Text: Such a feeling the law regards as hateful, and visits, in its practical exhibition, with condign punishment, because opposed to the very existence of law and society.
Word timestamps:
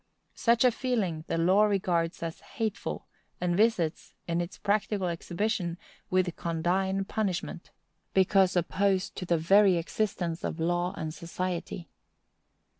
Such 0.33 0.65
a 0.65 0.71
feeling 0.71 1.25
the 1.27 1.37
law 1.37 1.65
regards 1.65 2.23
as 2.23 2.39
hateful, 2.39 3.05
and 3.39 3.55
visits, 3.55 4.15
in 4.27 4.41
its 4.41 4.57
practical 4.57 5.05
exhibition, 5.07 5.77
with 6.09 6.35
condign 6.35 7.05
punishment, 7.05 7.69
because 8.15 8.55
opposed 8.55 9.15
to 9.17 9.27
the 9.27 9.37
very 9.37 9.77
existence 9.77 10.43
of 10.43 10.59
law 10.59 10.95
and 10.97 11.13
society. 11.13 11.87